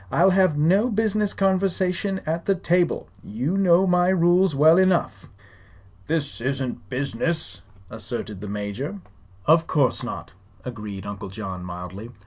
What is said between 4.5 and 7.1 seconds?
well enough." "This isn't